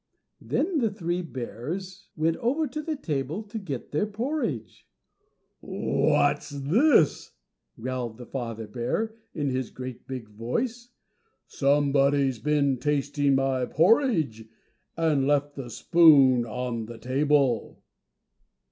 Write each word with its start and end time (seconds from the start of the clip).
Then 0.41 0.79
the 0.79 0.89
three 0.89 1.21
bears 1.21 2.07
went 2.15 2.35
over 2.37 2.65
to 2.65 2.81
the 2.81 2.95
table 2.95 3.43
to 3.43 3.59
get 3.59 3.91
their 3.91 4.07
porridge. 4.07 4.87
"WHAT'S 5.59 6.49
THIS!" 6.49 7.33
growled 7.79 8.17
the 8.17 8.25
father 8.25 8.65
bear, 8.65 9.13
in 9.35 9.49
his 9.51 9.69
great 9.69 10.07
big 10.07 10.27
voice, 10.27 10.89
"SOMEBODY'S 11.45 12.39
BEEN 12.39 12.77
TASTING 12.79 13.35
MY 13.35 13.67
PORRIDGE, 13.67 14.45
AND 14.97 15.27
LEFT 15.27 15.53
THE 15.55 15.69
SPOON 15.69 16.47
ON 16.47 16.87
THE 16.87 16.97
TABLE." 16.97 17.83